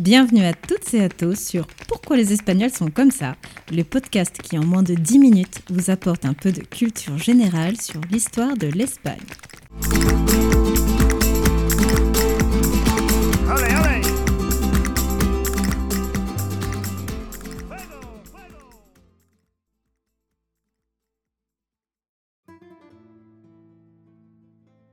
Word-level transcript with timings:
Bienvenue 0.00 0.44
à 0.44 0.52
toutes 0.52 0.92
et 0.92 1.02
à 1.02 1.08
tous 1.08 1.38
sur 1.38 1.66
Pourquoi 1.88 2.18
les 2.18 2.34
Espagnols 2.34 2.70
sont 2.70 2.90
comme 2.90 3.10
ça, 3.10 3.34
le 3.72 3.82
podcast 3.82 4.36
qui 4.42 4.58
en 4.58 4.64
moins 4.64 4.82
de 4.82 4.92
10 4.92 5.18
minutes 5.18 5.62
vous 5.70 5.90
apporte 5.90 6.26
un 6.26 6.34
peu 6.34 6.52
de 6.52 6.60
culture 6.60 7.16
générale 7.16 7.80
sur 7.80 8.02
l'histoire 8.10 8.58
de 8.58 8.66
l'Espagne. 8.66 9.16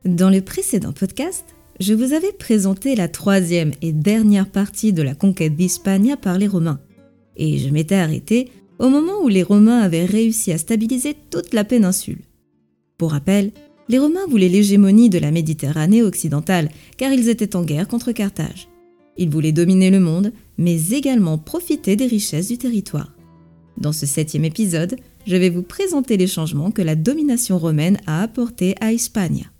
Dans 0.06 0.30
le 0.30 0.42
précédent 0.42 0.94
podcast, 0.94 1.56
je 1.80 1.94
vous 1.94 2.14
avais 2.14 2.32
présenté 2.32 2.96
la 2.96 3.08
troisième 3.08 3.72
et 3.82 3.92
dernière 3.92 4.50
partie 4.50 4.94
de 4.94 5.02
la 5.02 5.16
conquête 5.16 5.56
d'Hispania 5.56 6.18
par 6.18 6.38
les 6.38 6.48
Romains, 6.48 6.80
et 7.36 7.58
je 7.58 7.70
m'étais 7.70 7.96
arrêté 7.96 8.50
au 8.80 8.90
moment 8.90 9.22
où 9.24 9.28
les 9.28 9.44
Romains 9.44 9.80
avaient 9.80 10.06
réussi 10.06 10.52
à 10.52 10.58
stabiliser 10.58 11.16
toute 11.30 11.54
la 11.54 11.64
péninsule. 11.64 12.22
Pour 12.98 13.12
rappel, 13.12 13.52
les 13.90 14.00
Romains 14.00 14.28
voulaient 14.30 14.50
l'hégémonie 14.50 15.10
de 15.10 15.20
la 15.20 15.32
Méditerranée 15.32 16.04
occidentale 16.04 16.70
car 16.98 17.12
ils 17.12 17.30
étaient 17.30 17.56
en 17.56 17.64
guerre 17.64 17.88
contre 17.88 18.12
Carthage. 18.12 18.70
Ils 19.18 19.30
voulaient 19.30 19.52
dominer 19.52 19.92
le 19.92 20.00
monde, 20.00 20.32
mais 20.58 20.90
également 20.90 21.38
profiter 21.38 21.96
des 21.96 22.08
richesses 22.08 22.48
du 22.48 22.58
territoire. 22.58 23.14
Dans 23.78 23.92
ce 23.92 24.06
septième 24.06 24.46
épisode, 24.46 24.96
je 25.26 25.36
vais 25.36 25.50
vous 25.50 25.64
présenter 25.64 26.18
les 26.18 26.28
changements 26.28 26.72
que 26.72 26.82
la 26.82 26.96
domination 26.96 27.58
romaine 27.58 28.00
a 28.06 28.22
apportés 28.22 28.76
à 28.82 28.92
Hispania. 28.92 29.53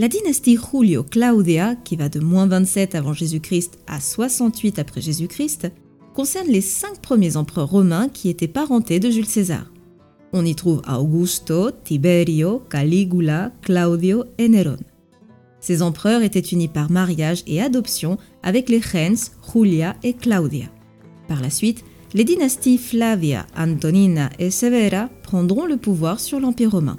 La 0.00 0.08
dynastie 0.08 0.56
Julio 0.56 1.02
Claudia, 1.02 1.76
qui 1.76 1.94
va 1.94 2.08
de 2.08 2.20
moins 2.20 2.46
27 2.46 2.94
avant 2.94 3.12
Jésus-Christ 3.12 3.80
à 3.86 4.00
68 4.00 4.78
après 4.78 5.02
Jésus-Christ, 5.02 5.70
concerne 6.14 6.46
les 6.46 6.62
cinq 6.62 7.02
premiers 7.02 7.36
empereurs 7.36 7.68
romains 7.68 8.08
qui 8.08 8.30
étaient 8.30 8.48
parentés 8.48 8.98
de 8.98 9.10
Jules 9.10 9.26
César. 9.26 9.70
On 10.32 10.46
y 10.46 10.54
trouve 10.54 10.80
Augusto, 10.88 11.70
Tiberio, 11.84 12.62
Caligula, 12.70 13.52
Claudio 13.60 14.24
et 14.38 14.48
Néron. 14.48 14.78
Ces 15.60 15.82
empereurs 15.82 16.22
étaient 16.22 16.40
unis 16.40 16.68
par 16.68 16.90
mariage 16.90 17.42
et 17.46 17.60
adoption 17.60 18.16
avec 18.42 18.70
les 18.70 18.78
reines 18.78 19.18
Julia 19.52 19.96
et 20.02 20.14
Claudia. 20.14 20.68
Par 21.28 21.42
la 21.42 21.50
suite, 21.50 21.84
les 22.14 22.24
dynasties 22.24 22.78
Flavia, 22.78 23.46
Antonina 23.54 24.30
et 24.38 24.50
Severa 24.50 25.10
prendront 25.24 25.66
le 25.66 25.76
pouvoir 25.76 26.20
sur 26.20 26.40
l'Empire 26.40 26.70
romain. 26.70 26.96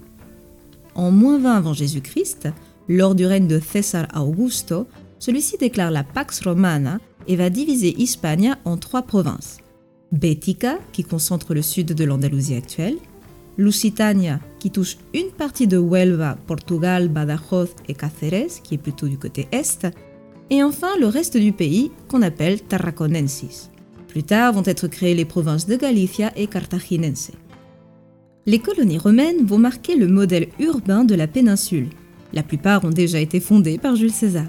En 0.93 1.09
moins 1.09 1.39
20 1.39 1.57
avant 1.57 1.73
Jésus-Christ, 1.73 2.49
lors 2.91 3.15
du 3.15 3.25
règne 3.25 3.47
de 3.47 3.59
César 3.59 4.07
Augusto, 4.15 4.87
celui-ci 5.17 5.57
déclare 5.57 5.91
la 5.91 6.03
Pax 6.03 6.41
Romana 6.41 6.99
et 7.27 7.35
va 7.35 7.49
diviser 7.49 7.95
Hispania 7.97 8.57
en 8.65 8.77
trois 8.77 9.03
provinces. 9.03 9.59
Bética, 10.11 10.77
qui 10.91 11.03
concentre 11.03 11.53
le 11.53 11.61
sud 11.61 11.93
de 11.93 12.03
l'Andalousie 12.03 12.55
actuelle, 12.55 12.97
Lusitania, 13.57 14.39
qui 14.59 14.71
touche 14.71 14.97
une 15.13 15.31
partie 15.31 15.67
de 15.67 15.77
Huelva, 15.77 16.37
Portugal, 16.47 17.07
Badajoz 17.07 17.69
et 17.87 17.93
Cáceres, 17.93 18.61
qui 18.61 18.75
est 18.75 18.77
plutôt 18.77 19.07
du 19.07 19.17
côté 19.17 19.47
est, 19.51 19.87
et 20.49 20.63
enfin 20.63 20.89
le 20.99 21.07
reste 21.07 21.37
du 21.37 21.53
pays, 21.53 21.91
qu'on 22.09 22.21
appelle 22.21 22.61
Tarraconensis. 22.61 23.69
Plus 24.09 24.23
tard 24.23 24.51
vont 24.51 24.63
être 24.65 24.87
créées 24.87 25.15
les 25.15 25.23
provinces 25.23 25.65
de 25.65 25.77
Galicia 25.77 26.33
et 26.35 26.47
Cartaginense. 26.47 27.31
Les 28.45 28.59
colonies 28.59 28.97
romaines 28.97 29.45
vont 29.45 29.59
marquer 29.59 29.95
le 29.95 30.07
modèle 30.07 30.49
urbain 30.59 31.05
de 31.05 31.15
la 31.15 31.27
péninsule, 31.27 31.87
la 32.33 32.43
plupart 32.43 32.83
ont 32.85 32.89
déjà 32.89 33.19
été 33.19 33.39
fondées 33.39 33.77
par 33.77 33.95
Jules 33.95 34.11
César. 34.11 34.47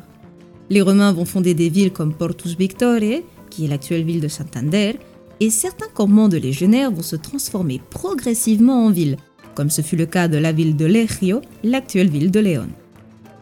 Les 0.70 0.80
Romains 0.80 1.12
vont 1.12 1.24
fonder 1.24 1.54
des 1.54 1.68
villes 1.68 1.92
comme 1.92 2.14
Portus 2.14 2.56
Victoriae, 2.56 3.22
qui 3.50 3.64
est 3.64 3.68
l'actuelle 3.68 4.04
ville 4.04 4.20
de 4.20 4.28
Santander, 4.28 4.98
et 5.40 5.50
certains 5.50 5.88
campements 5.92 6.28
de 6.28 6.36
légionnaires 6.36 6.90
vont 6.90 7.02
se 7.02 7.16
transformer 7.16 7.80
progressivement 7.90 8.86
en 8.86 8.90
villes, 8.90 9.16
comme 9.54 9.70
ce 9.70 9.82
fut 9.82 9.96
le 9.96 10.06
cas 10.06 10.28
de 10.28 10.38
la 10.38 10.52
ville 10.52 10.76
de 10.76 10.86
Legio, 10.86 11.40
l'actuelle 11.62 12.10
ville 12.10 12.30
de 12.30 12.40
Léon. 12.40 12.68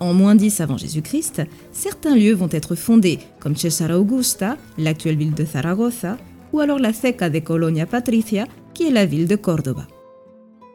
En 0.00 0.14
moins 0.14 0.34
10 0.34 0.60
avant 0.60 0.78
Jésus-Christ, 0.78 1.42
certains 1.72 2.16
lieux 2.16 2.34
vont 2.34 2.48
être 2.50 2.74
fondés, 2.74 3.18
comme 3.38 3.54
Cesara 3.54 3.98
Augusta, 3.98 4.56
l'actuelle 4.78 5.18
ville 5.18 5.34
de 5.34 5.44
Zaragoza, 5.44 6.16
ou 6.52 6.60
alors 6.60 6.78
la 6.78 6.94
Ceca 6.94 7.28
de 7.28 7.38
Colonia 7.38 7.86
Patricia, 7.86 8.46
qui 8.72 8.88
est 8.88 8.92
la 8.92 9.04
ville 9.04 9.28
de 9.28 9.36
Córdoba. 9.36 9.86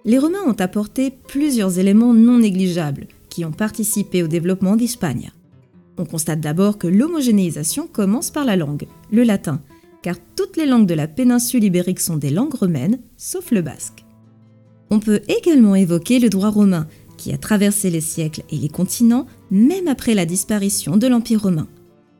Les 0.05 0.19
Romains 0.19 0.45
ont 0.45 0.59
apporté 0.59 1.11
plusieurs 1.27 1.79
éléments 1.79 2.13
non 2.13 2.37
négligeables, 2.37 3.07
qui 3.35 3.43
ont 3.43 3.51
participé 3.51 4.23
au 4.23 4.27
développement 4.27 4.77
d'Hispania. 4.77 5.27
On 5.97 6.05
constate 6.05 6.39
d'abord 6.39 6.77
que 6.77 6.87
l'homogénéisation 6.87 7.85
commence 7.85 8.31
par 8.31 8.45
la 8.45 8.55
langue, 8.55 8.87
le 9.11 9.23
latin, 9.23 9.61
car 10.01 10.15
toutes 10.37 10.55
les 10.55 10.65
langues 10.65 10.87
de 10.87 10.93
la 10.93 11.09
péninsule 11.09 11.65
ibérique 11.65 11.99
sont 11.99 12.15
des 12.15 12.29
langues 12.29 12.53
romaines, 12.53 12.97
sauf 13.17 13.51
le 13.51 13.61
basque. 13.61 14.05
On 14.89 15.01
peut 15.01 15.19
également 15.27 15.75
évoquer 15.75 16.19
le 16.19 16.29
droit 16.29 16.47
romain, 16.47 16.87
qui 17.17 17.33
a 17.33 17.37
traversé 17.37 17.89
les 17.89 17.99
siècles 17.99 18.43
et 18.51 18.55
les 18.55 18.69
continents, 18.69 19.25
même 19.51 19.89
après 19.89 20.13
la 20.13 20.25
disparition 20.25 20.95
de 20.95 21.07
l'Empire 21.07 21.41
romain. 21.41 21.67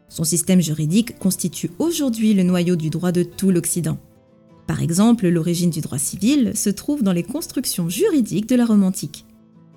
Son 0.09 0.26
système 0.26 0.59
juridique 0.59 1.18
constitue 1.18 1.72
aujourd'hui 1.80 2.34
le 2.34 2.44
noyau 2.44 2.76
du 2.76 2.90
droit 2.90 3.14
de 3.14 3.24
tout 3.24 3.52
l'Occident. 3.52 4.00
Par 4.68 4.82
exemple, 4.82 5.30
l'origine 5.30 5.70
du 5.70 5.80
droit 5.80 5.97
civil 5.97 6.52
se 6.58 6.70
trouve 6.70 7.03
dans 7.03 7.14
les 7.14 7.24
constructions 7.24 7.88
juridiques 7.88 8.50
de 8.50 8.56
la 8.58 8.66
Rome 8.66 8.84
antique. 8.84 9.26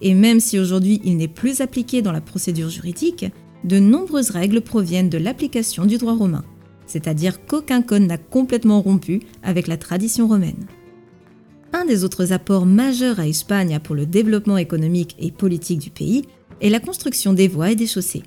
Et 0.01 0.15
même 0.15 0.41
si 0.41 0.59
aujourd'hui 0.59 1.01
il 1.05 1.17
n'est 1.17 1.29
plus 1.29 1.61
appliqué 1.61 2.03
dans 2.03 2.13
la 2.13 2.21
procédure 2.21 2.71
juridique, 2.71 3.27
de 3.65 3.79
nombreuses 3.79 4.31
règles 4.31 4.61
proviennent 4.61 5.11
de 5.11 5.19
l'application 5.19 5.85
du 5.85 5.99
droit 5.99 6.15
romain, 6.15 6.45
c'est-à-dire 6.87 7.45
qu'aucun 7.45 7.83
code 7.83 8.03
n'a 8.03 8.19
complètement 8.19 8.81
rompu 8.81 9.21
avec 9.43 9.67
la 9.67 9.77
tradition 9.77 10.29
romaine. 10.29 10.67
Un 11.73 11.85
des 11.85 12.05
autres 12.05 12.33
apports 12.33 12.67
majeurs 12.67 13.21
à 13.21 13.29
Espagne 13.29 13.79
pour 13.83 13.95
le 13.95 14.07
développement 14.07 14.57
économique 14.57 15.17
et 15.19 15.31
politique 15.31 15.81
du 15.81 15.91
pays 15.91 16.25
est 16.61 16.71
la 16.71 16.81
construction 16.81 17.35
des 17.35 17.49
voies 17.49 17.73
et 17.73 17.77
des 17.77 17.87
chaussées. 17.87 18.23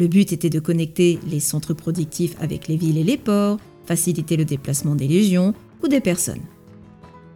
Le 0.00 0.08
but 0.08 0.32
était 0.32 0.50
de 0.50 0.58
connecter 0.58 1.20
les 1.30 1.38
centres 1.38 1.74
productifs 1.74 2.34
avec 2.40 2.66
les 2.66 2.76
villes 2.76 2.98
et 2.98 3.04
les 3.04 3.16
ports, 3.16 3.58
faciliter 3.86 4.36
le 4.36 4.44
déplacement 4.44 4.96
des 4.96 5.06
légions 5.06 5.54
ou 5.82 5.88
des 5.88 6.00
personnes. 6.00 6.42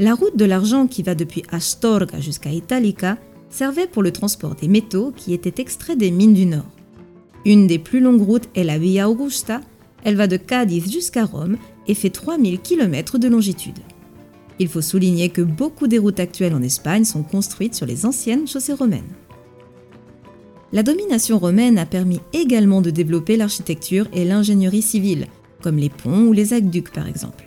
La 0.00 0.14
route 0.14 0.36
de 0.36 0.44
l'argent 0.44 0.86
qui 0.86 1.02
va 1.02 1.14
depuis 1.14 1.44
Astorga 1.50 2.20
jusqu'à 2.20 2.50
Italica 2.50 3.16
servait 3.50 3.86
pour 3.86 4.02
le 4.02 4.12
transport 4.12 4.54
des 4.54 4.68
métaux 4.68 5.12
qui 5.16 5.34
étaient 5.34 5.60
extraits 5.60 5.98
des 5.98 6.10
mines 6.10 6.34
du 6.34 6.46
Nord. 6.46 6.70
Une 7.44 7.66
des 7.66 7.78
plus 7.78 8.00
longues 8.00 8.22
routes 8.22 8.48
est 8.54 8.64
la 8.64 8.78
Via 8.78 9.08
Augusta, 9.08 9.60
elle 10.04 10.16
va 10.16 10.26
de 10.26 10.36
Cadiz 10.36 10.90
jusqu'à 10.90 11.24
Rome 11.24 11.56
et 11.86 11.94
fait 11.94 12.10
3000 12.10 12.60
km 12.60 13.18
de 13.18 13.28
longitude. 13.28 13.78
Il 14.58 14.68
faut 14.68 14.82
souligner 14.82 15.28
que 15.28 15.42
beaucoup 15.42 15.86
des 15.86 15.98
routes 15.98 16.20
actuelles 16.20 16.54
en 16.54 16.62
Espagne 16.62 17.04
sont 17.04 17.22
construites 17.22 17.74
sur 17.74 17.86
les 17.86 18.06
anciennes 18.06 18.48
chaussées 18.48 18.72
romaines. 18.72 19.14
La 20.72 20.82
domination 20.82 21.38
romaine 21.38 21.78
a 21.78 21.86
permis 21.86 22.20
également 22.32 22.82
de 22.82 22.90
développer 22.90 23.36
l'architecture 23.36 24.06
et 24.12 24.24
l'ingénierie 24.24 24.82
civile, 24.82 25.26
comme 25.62 25.78
les 25.78 25.88
ponts 25.88 26.26
ou 26.26 26.32
les 26.32 26.52
aqueducs 26.52 26.92
par 26.92 27.06
exemple. 27.06 27.46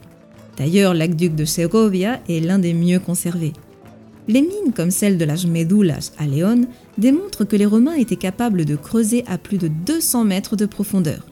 D'ailleurs, 0.57 0.93
l'aqueduc 0.93 1.35
de 1.35 1.45
Segovia 1.45 2.19
est 2.27 2.39
l'un 2.39 2.59
des 2.59 2.73
mieux 2.73 2.99
conservés. 2.99 3.53
Les 4.31 4.41
mines 4.41 4.71
comme 4.73 4.91
celle 4.91 5.17
de 5.17 5.25
l'âge 5.25 5.45
Medulas 5.45 6.13
à 6.17 6.25
Léon 6.25 6.61
démontrent 6.97 7.43
que 7.43 7.57
les 7.57 7.65
Romains 7.65 7.95
étaient 7.95 8.15
capables 8.15 8.63
de 8.63 8.77
creuser 8.77 9.25
à 9.27 9.37
plus 9.37 9.57
de 9.57 9.67
200 9.67 10.23
mètres 10.23 10.55
de 10.55 10.65
profondeur. 10.65 11.27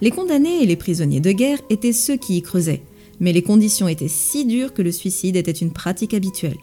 Les 0.00 0.12
condamnés 0.12 0.62
et 0.62 0.66
les 0.66 0.76
prisonniers 0.76 1.18
de 1.18 1.32
guerre 1.32 1.58
étaient 1.70 1.92
ceux 1.92 2.14
qui 2.14 2.36
y 2.36 2.42
creusaient, 2.42 2.84
mais 3.18 3.32
les 3.32 3.42
conditions 3.42 3.88
étaient 3.88 4.06
si 4.06 4.44
dures 4.44 4.74
que 4.74 4.82
le 4.82 4.92
suicide 4.92 5.34
était 5.34 5.50
une 5.50 5.72
pratique 5.72 6.14
habituelle. 6.14 6.58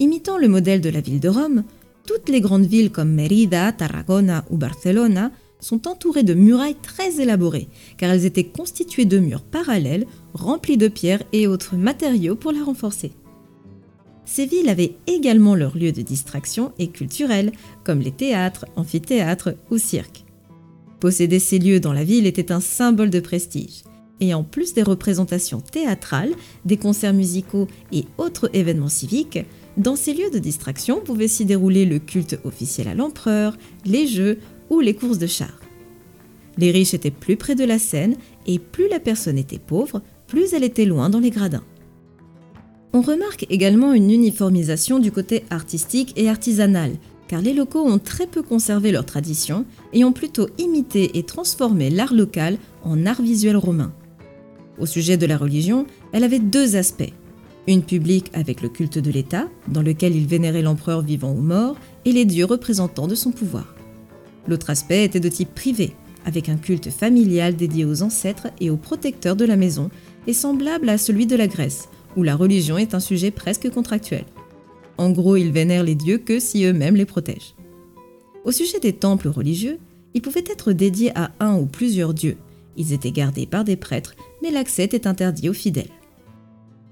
Imitant 0.00 0.36
le 0.36 0.48
modèle 0.48 0.80
de 0.80 0.90
la 0.90 1.00
ville 1.00 1.20
de 1.20 1.28
Rome, 1.28 1.62
toutes 2.04 2.28
les 2.28 2.40
grandes 2.40 2.66
villes 2.66 2.90
comme 2.90 3.12
Mérida, 3.12 3.70
Tarragona 3.70 4.44
ou 4.50 4.56
Barcelona 4.56 5.30
sont 5.60 5.86
entourées 5.86 6.24
de 6.24 6.34
murailles 6.34 6.74
très 6.82 7.20
élaborées, 7.20 7.68
car 7.98 8.10
elles 8.10 8.24
étaient 8.24 8.42
constituées 8.42 9.04
de 9.04 9.20
murs 9.20 9.44
parallèles 9.44 10.08
remplis 10.34 10.76
de 10.76 10.88
pierres 10.88 11.22
et 11.32 11.46
autres 11.46 11.76
matériaux 11.76 12.34
pour 12.34 12.50
la 12.50 12.64
renforcer. 12.64 13.12
Ces 14.26 14.44
villes 14.44 14.68
avaient 14.68 14.96
également 15.06 15.54
leurs 15.54 15.78
lieux 15.78 15.92
de 15.92 16.02
distraction 16.02 16.72
et 16.78 16.88
culturels, 16.88 17.52
comme 17.84 18.00
les 18.00 18.10
théâtres, 18.10 18.66
amphithéâtres 18.74 19.54
ou 19.70 19.78
cirques. 19.78 20.24
Posséder 21.00 21.38
ces 21.38 21.58
lieux 21.58 21.80
dans 21.80 21.92
la 21.92 22.04
ville 22.04 22.26
était 22.26 22.52
un 22.52 22.60
symbole 22.60 23.10
de 23.10 23.20
prestige. 23.20 23.84
Et 24.18 24.34
en 24.34 24.42
plus 24.42 24.74
des 24.74 24.82
représentations 24.82 25.60
théâtrales, 25.60 26.34
des 26.64 26.76
concerts 26.76 27.12
musicaux 27.12 27.68
et 27.92 28.06
autres 28.18 28.50
événements 28.54 28.88
civiques, 28.88 29.38
dans 29.76 29.94
ces 29.94 30.14
lieux 30.14 30.30
de 30.30 30.38
distraction 30.38 31.00
pouvait 31.00 31.28
s'y 31.28 31.44
dérouler 31.44 31.84
le 31.84 31.98
culte 31.98 32.38
officiel 32.44 32.88
à 32.88 32.94
l'empereur, 32.94 33.56
les 33.84 34.06
jeux 34.06 34.38
ou 34.70 34.80
les 34.80 34.94
courses 34.94 35.18
de 35.18 35.26
chars. 35.26 35.60
Les 36.58 36.70
riches 36.70 36.94
étaient 36.94 37.10
plus 37.10 37.36
près 37.36 37.54
de 37.54 37.64
la 37.64 37.78
scène 37.78 38.16
et 38.46 38.58
plus 38.58 38.88
la 38.88 39.00
personne 39.00 39.38
était 39.38 39.58
pauvre, 39.58 40.02
plus 40.26 40.54
elle 40.54 40.64
était 40.64 40.86
loin 40.86 41.10
dans 41.10 41.20
les 41.20 41.30
gradins. 41.30 41.64
On 42.96 43.02
remarque 43.02 43.44
également 43.50 43.92
une 43.92 44.10
uniformisation 44.10 44.98
du 44.98 45.12
côté 45.12 45.44
artistique 45.50 46.14
et 46.16 46.30
artisanal, 46.30 46.92
car 47.28 47.42
les 47.42 47.52
locaux 47.52 47.84
ont 47.84 47.98
très 47.98 48.26
peu 48.26 48.40
conservé 48.40 48.90
leur 48.90 49.04
tradition 49.04 49.66
et 49.92 50.02
ont 50.02 50.14
plutôt 50.14 50.48
imité 50.56 51.18
et 51.18 51.22
transformé 51.22 51.90
l'art 51.90 52.14
local 52.14 52.56
en 52.84 53.04
art 53.04 53.20
visuel 53.20 53.58
romain. 53.58 53.92
Au 54.78 54.86
sujet 54.86 55.18
de 55.18 55.26
la 55.26 55.36
religion, 55.36 55.86
elle 56.12 56.24
avait 56.24 56.38
deux 56.38 56.74
aspects. 56.74 57.12
Une 57.66 57.82
publique 57.82 58.30
avec 58.32 58.62
le 58.62 58.70
culte 58.70 58.98
de 58.98 59.10
l'État, 59.10 59.50
dans 59.68 59.82
lequel 59.82 60.16
il 60.16 60.26
vénérait 60.26 60.62
l'empereur 60.62 61.02
vivant 61.02 61.32
ou 61.32 61.42
mort, 61.42 61.76
et 62.06 62.12
les 62.12 62.24
dieux 62.24 62.46
représentants 62.46 63.08
de 63.08 63.14
son 63.14 63.30
pouvoir. 63.30 63.74
L'autre 64.48 64.70
aspect 64.70 65.04
était 65.04 65.20
de 65.20 65.28
type 65.28 65.54
privé, 65.54 65.92
avec 66.24 66.48
un 66.48 66.56
culte 66.56 66.88
familial 66.88 67.56
dédié 67.56 67.84
aux 67.84 68.02
ancêtres 68.02 68.46
et 68.58 68.70
aux 68.70 68.78
protecteurs 68.78 69.36
de 69.36 69.44
la 69.44 69.56
maison, 69.56 69.90
et 70.26 70.32
semblable 70.32 70.88
à 70.88 70.96
celui 70.96 71.26
de 71.26 71.36
la 71.36 71.46
Grèce, 71.46 71.90
où 72.16 72.22
la 72.22 72.36
religion 72.36 72.78
est 72.78 72.94
un 72.94 73.00
sujet 73.00 73.30
presque 73.30 73.70
contractuel. 73.70 74.24
En 74.98 75.10
gros, 75.10 75.36
ils 75.36 75.52
vénèrent 75.52 75.84
les 75.84 75.94
dieux 75.94 76.18
que 76.18 76.40
si 76.40 76.64
eux-mêmes 76.64 76.96
les 76.96 77.04
protègent. 77.04 77.54
Au 78.44 78.52
sujet 78.52 78.80
des 78.80 78.92
temples 78.92 79.28
religieux, 79.28 79.78
ils 80.14 80.22
pouvaient 80.22 80.44
être 80.46 80.72
dédiés 80.72 81.12
à 81.14 81.32
un 81.40 81.56
ou 81.56 81.66
plusieurs 81.66 82.14
dieux. 82.14 82.38
Ils 82.76 82.92
étaient 82.92 83.12
gardés 83.12 83.46
par 83.46 83.64
des 83.64 83.76
prêtres, 83.76 84.14
mais 84.42 84.50
l'accès 84.50 84.84
était 84.84 85.06
interdit 85.06 85.48
aux 85.48 85.54
fidèles. 85.54 85.90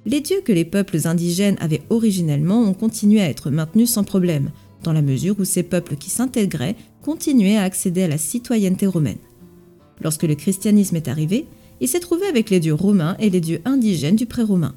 Les 0.06 0.20
dieux 0.20 0.42
que 0.44 0.52
les 0.52 0.66
peuples 0.66 1.06
indigènes 1.06 1.56
avaient 1.60 1.82
originellement 1.88 2.60
ont 2.60 2.74
continué 2.74 3.22
à 3.22 3.28
être 3.28 3.50
maintenus 3.50 3.90
sans 3.90 4.04
problème, 4.04 4.50
dans 4.82 4.92
la 4.92 5.00
mesure 5.00 5.36
où 5.38 5.44
ces 5.44 5.62
peuples 5.62 5.96
qui 5.96 6.10
s'intégraient 6.10 6.76
continuaient 7.02 7.56
à 7.56 7.62
accéder 7.62 8.02
à 8.02 8.08
la 8.08 8.18
citoyenneté 8.18 8.86
romaine. 8.86 9.18
Lorsque 10.02 10.24
le 10.24 10.34
christianisme 10.34 10.96
est 10.96 11.08
arrivé, 11.08 11.46
il 11.80 11.88
s'est 11.88 12.00
trouvé 12.00 12.26
avec 12.26 12.50
les 12.50 12.60
dieux 12.60 12.74
romains 12.74 13.16
et 13.18 13.30
les 13.30 13.40
dieux 13.40 13.62
indigènes 13.64 14.16
du 14.16 14.26
pré-romain. 14.26 14.74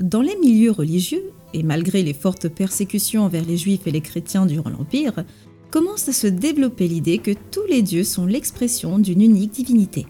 Dans 0.00 0.22
les 0.22 0.36
milieux 0.36 0.70
religieux, 0.70 1.32
et 1.54 1.64
malgré 1.64 2.04
les 2.04 2.12
fortes 2.14 2.48
persécutions 2.48 3.24
envers 3.24 3.44
les 3.44 3.56
juifs 3.56 3.86
et 3.86 3.90
les 3.90 4.00
chrétiens 4.00 4.46
durant 4.46 4.70
l'Empire, 4.70 5.24
commence 5.72 6.08
à 6.08 6.12
se 6.12 6.28
développer 6.28 6.86
l'idée 6.86 7.18
que 7.18 7.34
tous 7.50 7.66
les 7.68 7.82
dieux 7.82 8.04
sont 8.04 8.24
l'expression 8.24 9.00
d'une 9.00 9.22
unique 9.22 9.50
divinité. 9.50 10.06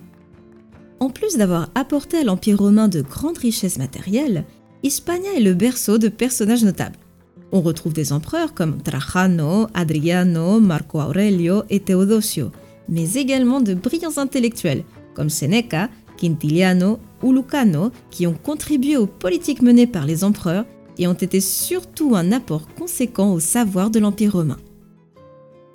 En 1.01 1.09
plus 1.09 1.37
d'avoir 1.39 1.71
apporté 1.75 2.19
à 2.19 2.25
l'Empire 2.25 2.59
romain 2.59 2.89
de 2.89 3.01
grandes 3.01 3.39
richesses 3.39 3.79
matérielles, 3.79 4.45
Hispania 4.83 5.33
est 5.35 5.41
le 5.41 5.55
berceau 5.55 5.97
de 5.97 6.09
personnages 6.09 6.65
notables. 6.65 6.99
On 7.51 7.63
retrouve 7.63 7.95
des 7.95 8.13
empereurs 8.13 8.53
comme 8.53 8.83
Trajano, 8.83 9.69
Adriano, 9.73 10.61
Marco 10.61 11.01
Aurelio 11.01 11.63
et 11.71 11.81
Theodosio, 11.81 12.51
mais 12.91 13.15
également 13.15 13.63
de 13.63 13.73
brillants 13.73 14.19
intellectuels 14.19 14.85
comme 15.15 15.31
Seneca, 15.31 15.89
Quintiliano 16.19 16.99
ou 17.23 17.33
Lucano 17.33 17.91
qui 18.11 18.27
ont 18.27 18.35
contribué 18.35 18.97
aux 18.97 19.07
politiques 19.07 19.63
menées 19.63 19.87
par 19.87 20.05
les 20.05 20.25
empereurs 20.25 20.67
et 20.99 21.07
ont 21.07 21.15
été 21.15 21.41
surtout 21.41 22.15
un 22.15 22.33
apport 22.33 22.69
conséquent 22.75 23.33
au 23.33 23.41
savoir 23.41 23.91
de 23.91 24.01
l'Empire 24.01 24.33
romain. 24.33 24.59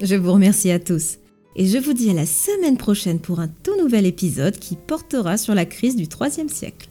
Je 0.01 0.15
vous 0.15 0.33
remercie 0.33 0.69
à 0.69 0.79
tous 0.79 1.17
et 1.55 1.65
je 1.65 1.77
vous 1.77 1.93
dis 1.93 2.09
à 2.09 2.13
la 2.13 2.25
semaine 2.25 2.77
prochaine 2.77 3.19
pour 3.19 3.39
un 3.39 3.47
tout 3.47 3.77
nouvel 3.81 4.05
épisode 4.05 4.57
qui 4.57 4.75
portera 4.75 5.37
sur 5.37 5.55
la 5.55 5.65
crise 5.65 5.95
du 5.95 6.03
IIIe 6.03 6.49
siècle. 6.49 6.89